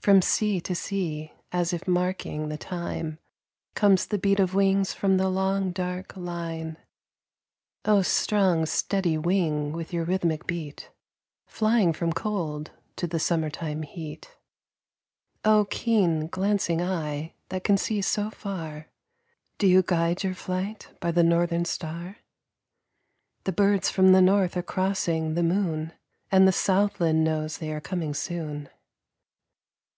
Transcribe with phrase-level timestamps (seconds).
[0.00, 3.20] From sea to sea, as if marking the time,
[3.74, 6.76] Comes the beat of wings from the long, dark line.
[7.86, 10.90] O strong, steady wing, with your rhythmic beat,
[11.46, 14.36] Flying from cold to the summertime heat;
[15.42, 18.88] O, keen, glancing eye, that can see so far,
[19.56, 22.18] Do you guide your flight by the northern star?
[23.44, 25.94] The birds from the North are crossing the moon,
[26.30, 28.68] And the southland knows they are coming soon.